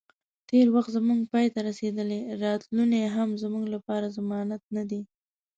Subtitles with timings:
[0.49, 5.01] تیر وخت زمونږ پای ته رسیدلی، راتلونی هم زموږ لپاره ضمانت نه دی